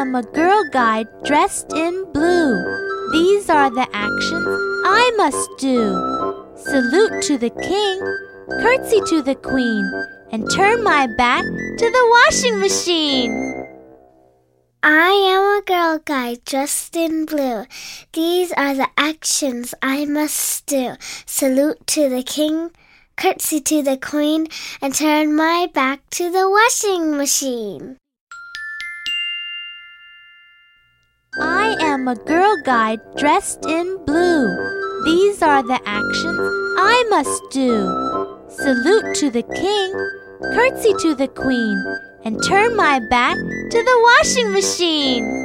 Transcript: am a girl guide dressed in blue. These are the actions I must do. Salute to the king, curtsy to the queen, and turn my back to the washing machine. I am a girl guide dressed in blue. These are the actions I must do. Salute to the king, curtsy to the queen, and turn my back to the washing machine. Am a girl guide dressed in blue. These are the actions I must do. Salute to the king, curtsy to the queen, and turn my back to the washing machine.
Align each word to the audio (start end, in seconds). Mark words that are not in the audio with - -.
am 0.00 0.14
a 0.14 0.22
girl 0.22 0.64
guide 0.72 1.08
dressed 1.24 1.74
in 1.74 2.10
blue. 2.12 2.56
These 3.12 3.50
are 3.50 3.68
the 3.68 3.86
actions 3.92 4.48
I 4.86 5.12
must 5.18 5.50
do. 5.58 5.92
Salute 6.56 7.22
to 7.24 7.36
the 7.36 7.50
king, 7.50 8.00
curtsy 8.62 9.00
to 9.10 9.20
the 9.20 9.34
queen, 9.34 9.84
and 10.32 10.50
turn 10.50 10.82
my 10.82 11.06
back 11.18 11.44
to 11.44 11.86
the 11.96 12.06
washing 12.16 12.58
machine. 12.60 13.34
I 14.82 15.10
am 15.34 15.60
a 15.60 15.62
girl 15.66 15.98
guide 15.98 16.46
dressed 16.46 16.96
in 16.96 17.26
blue. 17.26 17.66
These 18.14 18.52
are 18.52 18.74
the 18.74 18.88
actions 18.96 19.74
I 19.82 20.06
must 20.06 20.64
do. 20.64 20.94
Salute 21.26 21.86
to 21.88 22.08
the 22.08 22.22
king, 22.22 22.70
curtsy 23.16 23.60
to 23.60 23.82
the 23.82 23.98
queen, 23.98 24.46
and 24.80 24.94
turn 24.94 25.36
my 25.36 25.68
back 25.74 26.08
to 26.12 26.30
the 26.30 26.48
washing 26.48 27.18
machine. 27.18 27.99
Am 32.00 32.08
a 32.08 32.14
girl 32.14 32.56
guide 32.64 32.98
dressed 33.18 33.66
in 33.66 34.02
blue. 34.06 34.48
These 35.04 35.42
are 35.42 35.62
the 35.62 35.78
actions 35.84 36.40
I 36.78 37.04
must 37.10 37.42
do. 37.50 37.76
Salute 38.48 39.14
to 39.16 39.28
the 39.28 39.42
king, 39.42 39.92
curtsy 40.54 40.94
to 41.02 41.14
the 41.14 41.28
queen, 41.28 41.76
and 42.24 42.42
turn 42.42 42.74
my 42.74 43.00
back 43.10 43.36
to 43.36 43.82
the 43.84 43.98
washing 44.08 44.50
machine. 44.50 45.39